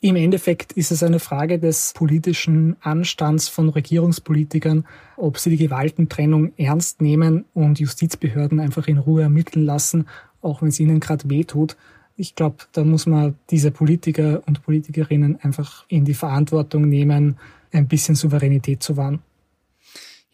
Im 0.00 0.16
Endeffekt 0.16 0.72
ist 0.72 0.90
es 0.90 1.04
eine 1.04 1.20
Frage 1.20 1.60
des 1.60 1.92
politischen 1.94 2.76
Anstands 2.80 3.48
von 3.48 3.68
Regierungspolitikern, 3.68 4.84
ob 5.16 5.38
sie 5.38 5.50
die 5.50 5.64
Gewaltentrennung 5.64 6.52
ernst 6.56 7.00
nehmen 7.00 7.44
und 7.54 7.78
Justizbehörden 7.78 8.58
einfach 8.58 8.88
in 8.88 8.98
Ruhe 8.98 9.22
ermitteln 9.22 9.64
lassen, 9.64 10.08
auch 10.40 10.60
wenn 10.60 10.70
es 10.70 10.80
ihnen 10.80 10.98
gerade 10.98 11.30
wehtut. 11.30 11.76
Ich 12.16 12.34
glaube, 12.34 12.56
da 12.72 12.82
muss 12.82 13.06
man 13.06 13.36
diese 13.50 13.70
Politiker 13.70 14.42
und 14.46 14.64
Politikerinnen 14.64 15.38
einfach 15.40 15.84
in 15.86 16.04
die 16.04 16.14
Verantwortung 16.14 16.88
nehmen, 16.88 17.36
ein 17.70 17.86
bisschen 17.86 18.16
Souveränität 18.16 18.82
zu 18.82 18.96
wahren. 18.96 19.20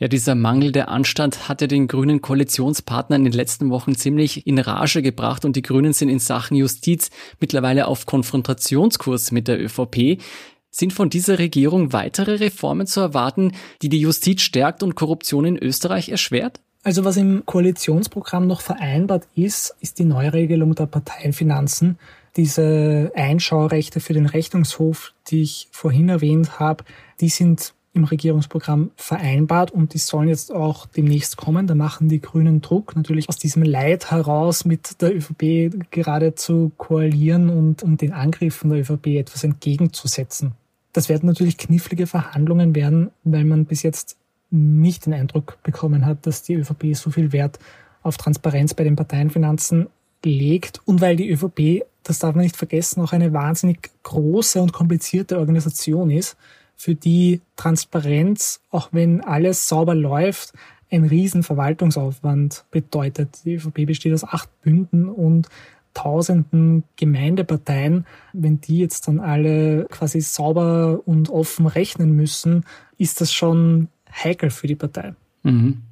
Ja, 0.01 0.07
dieser 0.07 0.37
mangelnde 0.37 0.87
Anstand 0.87 1.49
hatte 1.49 1.67
den 1.67 1.89
grünen 1.89 2.21
Koalitionspartner 2.21 3.17
in 3.17 3.25
den 3.25 3.33
letzten 3.33 3.69
Wochen 3.71 3.97
ziemlich 3.97 4.47
in 4.47 4.61
Rage 4.61 5.03
gebracht 5.03 5.45
und 5.45 5.57
die 5.57 5.63
Grünen 5.63 5.93
sind 5.93 6.09
in 6.09 6.21
Sachen 6.21 6.57
Justiz 6.57 7.11
mittlerweile 7.41 7.89
auf 7.89 8.07
Konfrontationskurs 8.07 9.33
mit 9.33 9.49
der 9.49 9.61
ÖVP. 9.61 10.23
Sind 10.71 10.93
von 10.93 11.11
dieser 11.11 11.41
Regierung 11.41 11.93
weitere 11.93 12.37
Reformen 12.37 12.87
zu 12.87 13.01
erwarten, 13.01 13.53
die 13.83 13.89
die 13.89 14.01
Justiz 14.01 14.43
stärkt 14.43 14.85
und 14.85 14.95
Korruption 14.95 15.45
in 15.45 15.59
Österreich 15.59 16.11
erschwert? 16.11 16.61
Also 16.85 17.05
was 17.05 17.17
im 17.17 17.43
Koalitionsprogramm 17.45 18.47
noch 18.47 18.61
vereinbart 18.61 19.27
ist, 19.35 19.75
ist 19.81 19.99
die 19.99 20.05
Neuregelung 20.05 20.77
der 20.77 20.87
Parteienfinanzen. 20.87 21.99
Diese 22.37 23.11
Einschaurechte 23.17 23.99
für 23.99 24.15
den 24.15 24.27
Rechnungshof, 24.27 25.13
die 25.27 25.43
ich 25.43 25.67
vorhin 25.73 26.09
erwähnt 26.09 26.61
habe, 26.61 26.85
die 27.21 27.31
sind 27.31 27.75
im 27.99 28.05
Regierungsprogramm 28.05 28.91
vereinbart 28.97 29.71
und 29.71 29.93
die 29.93 29.99
sollen 29.99 30.29
jetzt 30.29 30.53
auch 30.53 30.87
demnächst 30.87 31.37
kommen. 31.37 31.67
Da 31.67 31.75
machen 31.75 32.09
die 32.09 32.21
Grünen 32.21 32.61
Druck, 32.61 32.97
natürlich 32.97 33.29
aus 33.29 33.37
diesem 33.37 33.63
Leid 33.63 34.11
heraus 34.11 34.65
mit 34.65 35.03
der 35.03 35.15
ÖVP 35.15 35.91
gerade 35.91 36.35
zu 36.35 36.73
koalieren 36.77 37.51
und 37.51 37.83
um 37.83 37.97
den 37.97 38.13
Angriffen 38.13 38.71
der 38.71 38.81
ÖVP 38.81 39.09
etwas 39.19 39.45
entgegenzusetzen. 39.45 40.53
Das 40.93 41.09
werden 41.09 41.27
natürlich 41.27 41.59
knifflige 41.59 42.07
Verhandlungen 42.07 42.75
werden, 42.75 43.11
weil 43.25 43.45
man 43.45 43.67
bis 43.67 43.83
jetzt 43.83 44.17
nicht 44.51 45.07
den 45.07 45.13
Eindruck 45.13 45.59
bekommen 45.63 46.07
hat, 46.07 46.27
dass 46.27 46.43
die 46.43 46.55
ÖVP 46.55 46.95
so 46.95 47.11
viel 47.11 47.33
Wert 47.33 47.59
auf 48.03 48.17
Transparenz 48.17 48.75
bei 48.75 48.85
den 48.85 48.97
Parteienfinanzen 48.97 49.89
legt 50.25 50.81
und 50.87 51.01
weil 51.01 51.17
die 51.17 51.31
ÖVP, 51.31 51.85
das 52.03 52.19
darf 52.19 52.35
man 52.35 52.45
nicht 52.45 52.57
vergessen, 52.57 53.03
auch 53.03 53.13
eine 53.13 53.33
wahnsinnig 53.33 53.91
große 54.03 54.61
und 54.61 54.73
komplizierte 54.73 55.39
Organisation 55.39 56.11
ist 56.11 56.37
für 56.79 56.95
die 56.95 57.43
Transparenz, 57.57 58.61
auch 58.71 58.91
wenn 58.93 59.21
alles 59.21 59.69
sauber 59.69 59.97
läuft, 59.97 60.53
ein 60.91 61.05
riesen 61.05 61.43
Verwaltungsaufwand 61.43 62.65
bedeutet. 62.71 63.45
Die 63.45 63.57
ÖVP 63.57 63.85
besteht 63.85 64.15
aus 64.15 64.25
acht 64.25 64.49
Bünden 64.63 65.09
und 65.09 65.49
tausenden 65.93 66.85
Gemeindeparteien. 66.97 68.07
Wenn 68.33 68.61
die 68.61 68.79
jetzt 68.79 69.09
dann 69.09 69.19
alle 69.19 69.87
quasi 69.91 70.21
sauber 70.21 71.01
und 71.05 71.29
offen 71.29 71.67
rechnen 71.67 72.13
müssen, 72.13 72.65
ist 72.97 73.21
das 73.21 73.33
schon 73.33 73.89
heikel 74.11 74.51
für 74.51 74.69
die 74.69 74.77
Partei. 74.77 75.15
Mhm. 75.43 75.83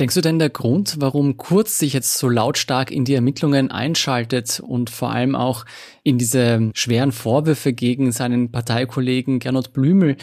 Denkst 0.00 0.16
du 0.16 0.20
denn 0.22 0.40
der 0.40 0.50
Grund, 0.50 0.96
warum 0.98 1.36
Kurz 1.36 1.78
sich 1.78 1.92
jetzt 1.92 2.18
so 2.18 2.28
lautstark 2.28 2.90
in 2.90 3.04
die 3.04 3.14
Ermittlungen 3.14 3.70
einschaltet 3.70 4.58
und 4.58 4.90
vor 4.90 5.10
allem 5.10 5.36
auch 5.36 5.64
in 6.02 6.18
diese 6.18 6.72
schweren 6.74 7.12
Vorwürfe 7.12 7.72
gegen 7.72 8.10
seinen 8.10 8.50
Parteikollegen 8.50 9.38
Gernot 9.38 9.72
Blümel, 9.72 10.16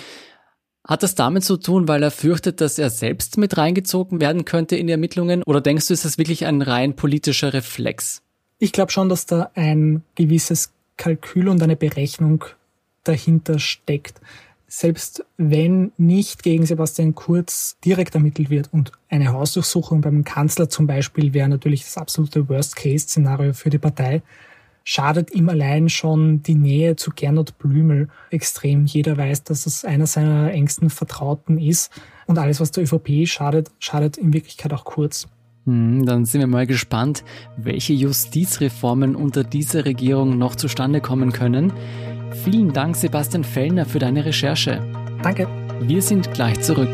hat 0.86 1.04
das 1.04 1.16
damit 1.16 1.46
zu 1.46 1.56
tun, 1.56 1.88
weil 1.88 2.04
er 2.04 2.12
fürchtet, 2.12 2.60
dass 2.60 2.80
er 2.80 2.90
selbst 2.90 3.38
mit 3.38 3.56
reingezogen 3.56 4.20
werden 4.20 4.44
könnte 4.44 4.75
in 4.75 4.88
die 4.88 4.92
Ermittlungen? 4.92 5.42
Oder 5.44 5.62
denkst 5.62 5.88
du, 5.88 5.94
ist 5.94 6.04
das 6.04 6.18
wirklich 6.18 6.46
ein 6.46 6.62
rein 6.62 6.98
politischer 6.98 7.54
Reflex? 7.54 8.24
Ich 8.58 8.74
glaube 8.74 8.92
schon, 8.92 9.08
dass 9.08 9.25
da 9.25 9.51
ein 9.56 10.04
gewisses 10.16 10.74
Kalkül 10.98 11.48
und 11.48 11.63
eine 11.63 11.78
Berechnung 11.78 12.44
dahinter 13.04 13.58
steckt 13.58 14.20
selbst 14.74 15.25
wenn 15.36 15.92
nicht 15.98 16.44
gegen 16.44 16.66
Sebastian 16.66 17.13
Kurz 17.13 17.78
direkt 17.84 18.16
ermittelt 18.16 18.50
wird 18.50 18.70
und 18.72 18.94
eine 19.10 19.34
Hausdurchsuchung 19.34 20.00
beim 20.00 20.24
Kanzler 20.24 20.70
zum 20.70 20.88
Beispiel 20.88 21.34
wäre 21.34 21.50
natürlich 21.50 21.84
das 21.84 21.98
absolute 21.98 22.48
Worst-Case-Szenario 22.48 23.51
für 23.51 23.70
die 23.70 23.80
Partei, 23.80 24.22
schadet 24.86 25.36
ihm 25.36 25.50
allein 25.50 25.90
schon 25.90 26.42
die 26.42 26.56
Nähe 26.56 26.96
zu 26.96 27.12
Gernot 27.13 27.58
Blümel 27.58 28.08
extrem. 28.30 28.86
Jeder 28.86 29.18
weiß, 29.18 29.44
dass 29.44 29.66
es 29.66 29.84
einer 29.84 30.08
seiner 30.08 30.54
engsten 30.54 30.90
Vertrauten 30.90 31.58
ist 31.58 31.92
und 32.25 32.40
alles, 32.40 32.62
was 32.62 32.72
der 32.72 32.86
ÖVP 32.86 33.28
schadet, 33.28 33.72
schadet 33.80 34.16
in 34.16 34.32
Wirklichkeit 34.32 34.72
auch 34.72 34.86
Kurz. 34.86 35.28
Hm, 35.66 36.06
dann 36.06 36.24
sind 36.24 36.40
wir 36.40 36.48
mal 36.48 36.66
gespannt, 36.66 37.25
welche 37.58 37.92
Justizreformen 37.92 39.18
unter 39.18 39.44
dieser 39.44 39.84
Regierung 39.84 40.38
noch 40.38 40.56
zustande 40.56 41.01
kommen 41.01 41.34
können. 41.34 41.74
Vielen 42.34 42.74
Dank, 42.74 42.96
Sebastian 42.96 43.44
Fellner, 43.44 43.86
für 43.86 44.00
deine 44.00 44.26
Recherche. 44.26 44.82
Danke. 45.22 45.48
Wir 45.82 46.02
sind 46.02 46.34
gleich 46.34 46.62
zurück. 46.62 46.90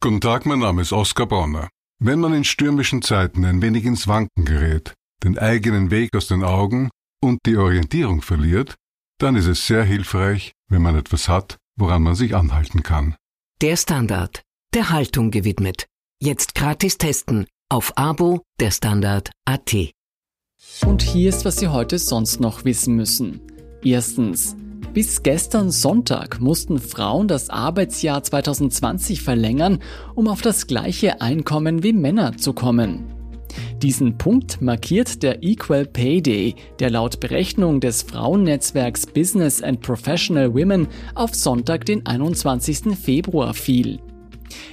Guten 0.00 0.20
Tag, 0.20 0.46
mein 0.46 0.60
Name 0.60 0.82
ist 0.82 0.92
Oskar 0.92 1.26
Bronner. 1.26 1.68
Wenn 1.98 2.20
man 2.20 2.32
in 2.32 2.44
stürmischen 2.44 3.02
Zeiten 3.02 3.44
ein 3.44 3.62
wenig 3.62 3.84
ins 3.84 4.06
Wanken 4.06 4.44
gerät, 4.44 4.94
den 5.24 5.38
eigenen 5.38 5.90
Weg 5.90 6.14
aus 6.14 6.28
den 6.28 6.44
Augen 6.44 6.90
und 7.22 7.40
die 7.46 7.56
Orientierung 7.56 8.22
verliert, 8.22 8.76
dann 9.18 9.34
ist 9.34 9.46
es 9.46 9.66
sehr 9.66 9.82
hilfreich, 9.82 10.52
wenn 10.68 10.82
man 10.82 10.96
etwas 10.96 11.28
hat, 11.28 11.56
woran 11.76 12.02
man 12.02 12.14
sich 12.14 12.36
anhalten 12.36 12.82
kann. 12.82 13.16
Der 13.62 13.76
Standard, 13.76 14.42
der 14.74 14.90
Haltung 14.90 15.30
gewidmet. 15.30 15.86
Jetzt 16.20 16.54
gratis 16.54 16.98
testen 16.98 17.46
auf 17.68 17.96
Abo 17.96 18.42
der 18.60 18.70
Standard 18.70 19.30
AT. 19.44 19.95
Und 20.84 21.02
hier 21.02 21.28
ist, 21.28 21.44
was 21.44 21.56
Sie 21.56 21.68
heute 21.68 21.98
sonst 21.98 22.40
noch 22.40 22.64
wissen 22.64 22.94
müssen. 22.94 23.40
Erstens. 23.82 24.56
Bis 24.92 25.22
gestern 25.22 25.70
Sonntag 25.70 26.40
mussten 26.40 26.78
Frauen 26.78 27.28
das 27.28 27.50
Arbeitsjahr 27.50 28.22
2020 28.22 29.20
verlängern, 29.20 29.80
um 30.14 30.26
auf 30.26 30.40
das 30.40 30.66
gleiche 30.66 31.20
Einkommen 31.20 31.82
wie 31.82 31.92
Männer 31.92 32.36
zu 32.36 32.52
kommen. 32.52 33.04
Diesen 33.82 34.16
Punkt 34.16 34.62
markiert 34.62 35.22
der 35.22 35.42
Equal 35.42 35.84
Pay 35.84 36.22
Day, 36.22 36.54
der 36.78 36.90
laut 36.90 37.20
Berechnung 37.20 37.80
des 37.80 38.02
Frauennetzwerks 38.02 39.06
Business 39.06 39.62
and 39.62 39.80
Professional 39.80 40.54
Women 40.54 40.88
auf 41.14 41.34
Sonntag, 41.34 41.84
den 41.84 42.06
21. 42.06 42.96
Februar 42.96 43.52
fiel. 43.52 44.00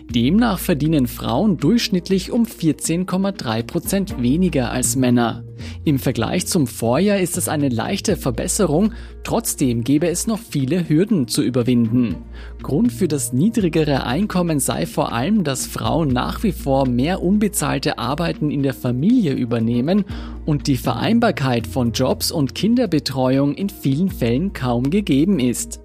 Demnach 0.10 0.60
verdienen 0.60 1.08
Frauen 1.08 1.58
durchschnittlich 1.58 2.32
um 2.32 2.44
14,3 2.44 3.64
Prozent 3.64 4.22
weniger 4.22 4.72
als 4.72 4.96
Männer. 4.96 5.44
Im 5.86 6.00
Vergleich 6.00 6.48
zum 6.48 6.68
Vorjahr 6.68 7.20
ist 7.20 7.38
es 7.38 7.48
eine 7.48 7.70
leichte 7.70 8.16
Verbesserung, 8.16 8.94
trotzdem 9.24 9.84
gäbe 9.84 10.08
es 10.08 10.28
noch 10.28 10.40
viele 10.40 10.88
Hürden 10.88 11.28
zu 11.28 11.42
überwinden. 11.42 12.16
Grund 12.62 12.92
für 12.92 13.08
das 13.08 13.34
niedrigere 13.34 14.06
Einkommen 14.06 14.60
sei 14.60 14.86
vor 14.86 15.14
allem, 15.14 15.44
dass 15.44 15.66
Frauen 15.66 16.10
nach 16.10 16.44
wie 16.44 16.52
vor 16.52 16.88
mehr 16.88 17.22
unbezahlte 17.22 17.98
Arbeiten 17.98 18.52
in 18.52 18.64
der 18.64 18.74
Familie 18.74 19.34
übernehmen 19.34 20.06
und 20.46 20.68
die 20.68 20.78
Vereinbarkeit 20.78 21.68
von 21.68 21.92
Jobs 21.92 22.32
und 22.32 22.56
Kinderbetreuung 22.56 23.54
in 23.54 23.70
vielen 23.70 24.10
Fällen 24.10 24.54
kaum 24.54 24.90
gegeben 24.90 25.40
ist. 25.40 25.83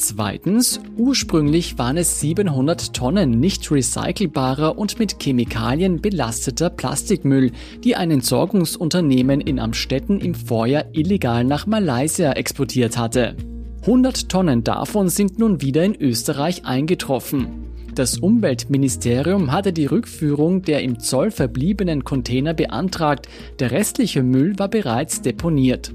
Zweitens, 0.00 0.80
ursprünglich 0.96 1.76
waren 1.76 1.98
es 1.98 2.20
700 2.20 2.94
Tonnen 2.94 3.38
nicht 3.38 3.70
recycelbarer 3.70 4.78
und 4.78 4.98
mit 4.98 5.22
Chemikalien 5.22 6.00
belasteter 6.00 6.70
Plastikmüll, 6.70 7.52
die 7.84 7.96
ein 7.96 8.10
Entsorgungsunternehmen 8.10 9.42
in 9.42 9.60
Amstetten 9.60 10.18
im 10.18 10.34
Vorjahr 10.34 10.86
illegal 10.94 11.44
nach 11.44 11.66
Malaysia 11.66 12.32
exportiert 12.32 12.96
hatte. 12.96 13.36
100 13.82 14.30
Tonnen 14.30 14.64
davon 14.64 15.10
sind 15.10 15.38
nun 15.38 15.60
wieder 15.60 15.84
in 15.84 15.94
Österreich 15.94 16.64
eingetroffen. 16.64 17.66
Das 17.94 18.16
Umweltministerium 18.16 19.52
hatte 19.52 19.74
die 19.74 19.84
Rückführung 19.84 20.62
der 20.62 20.82
im 20.82 20.98
Zoll 20.98 21.30
verbliebenen 21.30 22.04
Container 22.04 22.54
beantragt, 22.54 23.28
der 23.58 23.70
restliche 23.70 24.22
Müll 24.22 24.58
war 24.58 24.68
bereits 24.68 25.20
deponiert. 25.20 25.92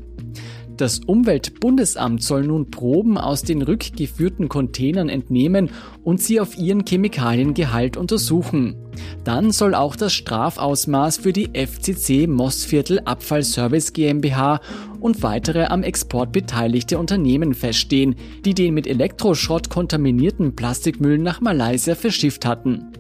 Das 0.78 1.00
Umweltbundesamt 1.00 2.22
soll 2.22 2.44
nun 2.44 2.70
Proben 2.70 3.18
aus 3.18 3.44
den 3.44 3.62
rückgeführten 3.62 4.50
Containern 4.50 5.08
entnehmen 5.08 5.70
und 6.04 6.22
sie 6.22 6.42
auf 6.42 6.58
ihren 6.58 6.86
Chemikaliengehalt 6.86 7.96
untersuchen. 7.96 8.76
Dann 9.24 9.52
soll 9.52 9.74
auch 9.74 9.96
das 9.96 10.14
Strafausmaß 10.14 11.18
für 11.18 11.32
die 11.32 11.50
FCC 11.54 12.28
Mostviertel 12.28 13.00
Abfallservice 13.06 13.94
GmbH 13.94 14.60
und 15.00 15.24
weitere 15.24 15.66
am 15.66 15.82
Export 15.82 16.34
beteiligte 16.34 16.98
Unternehmen 16.98 17.54
feststehen, 17.54 18.16
die 18.44 18.54
den 18.54 18.74
mit 18.74 18.86
Elektroschrott 18.86 19.70
kontaminierten 19.70 20.58
Plastikmüll 20.58 21.20
nach 21.20 21.40
Malaysia 21.40 21.96
verschifft 21.96 22.46
hatten. 22.46 22.92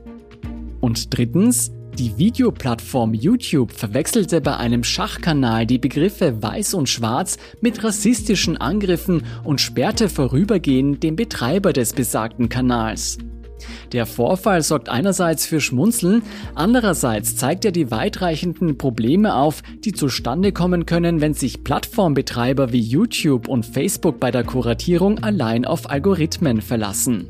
Und 0.79 1.17
drittens, 1.17 1.71
die 1.95 2.17
Videoplattform 2.17 3.13
YouTube 3.13 3.71
verwechselte 3.71 4.41
bei 4.41 4.57
einem 4.57 4.83
Schachkanal 4.83 5.65
die 5.65 5.77
Begriffe 5.77 6.41
weiß 6.41 6.73
und 6.73 6.89
schwarz 6.89 7.37
mit 7.61 7.83
rassistischen 7.83 8.57
Angriffen 8.57 9.23
und 9.43 9.61
sperrte 9.61 10.09
vorübergehend 10.09 11.01
den 11.03 11.15
Betreiber 11.15 11.73
des 11.73 11.93
besagten 11.93 12.49
Kanals. 12.49 13.17
Der 13.93 14.05
Vorfall 14.05 14.61
sorgt 14.61 14.89
einerseits 14.89 15.45
für 15.45 15.61
Schmunzeln, 15.61 16.23
andererseits 16.53 17.37
zeigt 17.37 17.63
er 17.63 17.71
die 17.71 17.89
weitreichenden 17.89 18.77
Probleme 18.77 19.35
auf, 19.35 19.63
die 19.83 19.93
zustande 19.93 20.51
kommen 20.51 20.85
können, 20.85 21.21
wenn 21.21 21.33
sich 21.33 21.63
Plattformbetreiber 21.63 22.73
wie 22.73 22.81
YouTube 22.81 23.47
und 23.47 23.65
Facebook 23.65 24.19
bei 24.19 24.31
der 24.31 24.43
Kuratierung 24.43 25.23
allein 25.23 25.65
auf 25.65 25.89
Algorithmen 25.89 26.61
verlassen. 26.61 27.29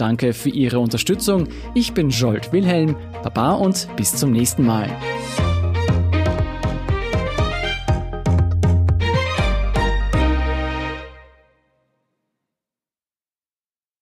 Danke 0.00 0.32
für 0.32 0.48
Ihre 0.48 0.78
Unterstützung. 0.78 1.46
Ich 1.74 1.92
bin 1.92 2.08
Jolt 2.08 2.54
Wilhelm. 2.54 2.96
Baba 3.22 3.52
und 3.52 3.86
bis 3.96 4.16
zum 4.16 4.30
nächsten 4.30 4.64
Mal. 4.64 4.88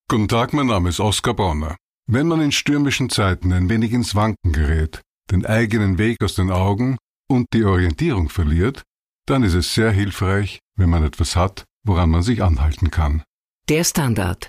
Guten 0.08 0.28
Tag, 0.28 0.52
mein 0.52 0.66
Name 0.66 0.88
ist 0.88 1.00
Oskar 1.00 1.34
Bonner. 1.34 1.76
Wenn 2.06 2.28
man 2.28 2.40
in 2.42 2.52
stürmischen 2.52 3.10
Zeiten 3.10 3.52
ein 3.52 3.68
wenig 3.68 3.92
ins 3.92 4.14
Wanken 4.14 4.52
gerät, 4.52 5.02
den 5.32 5.44
eigenen 5.44 5.98
Weg 5.98 6.22
aus 6.22 6.36
den 6.36 6.52
Augen 6.52 6.96
und 7.28 7.48
die 7.52 7.64
Orientierung 7.64 8.28
verliert, 8.28 8.84
dann 9.26 9.42
ist 9.42 9.54
es 9.54 9.74
sehr 9.74 9.90
hilfreich, 9.90 10.60
wenn 10.76 10.90
man 10.90 11.02
etwas 11.02 11.34
hat, 11.34 11.64
woran 11.84 12.10
man 12.10 12.22
sich 12.22 12.40
anhalten 12.40 12.92
kann. 12.92 13.24
Der 13.68 13.82
Standard 13.82 14.48